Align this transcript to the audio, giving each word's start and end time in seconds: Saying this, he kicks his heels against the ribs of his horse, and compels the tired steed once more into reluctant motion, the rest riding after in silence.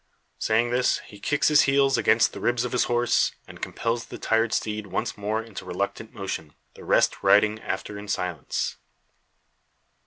Saying 0.39 0.71
this, 0.71 0.97
he 1.05 1.19
kicks 1.19 1.47
his 1.47 1.61
heels 1.69 1.95
against 1.95 2.33
the 2.33 2.39
ribs 2.39 2.65
of 2.65 2.71
his 2.71 2.85
horse, 2.85 3.33
and 3.47 3.61
compels 3.61 4.07
the 4.07 4.17
tired 4.17 4.51
steed 4.51 4.87
once 4.87 5.15
more 5.15 5.43
into 5.43 5.63
reluctant 5.63 6.11
motion, 6.11 6.55
the 6.73 6.83
rest 6.83 7.21
riding 7.21 7.59
after 7.61 7.99
in 7.99 8.07
silence. 8.07 8.77